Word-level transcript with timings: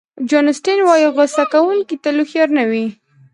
جان 0.29 0.45
اوسټین 0.49 0.79
وایي 0.83 1.07
غوصه 1.15 1.43
کوونکي 1.53 1.95
تل 2.03 2.15
هوښیار 2.19 2.49
نه 2.57 2.63
وي. 2.69 2.85